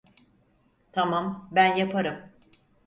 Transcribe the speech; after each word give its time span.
Tamam, 0.91 1.49
ben 1.51 1.75
yaparım. 1.75 2.29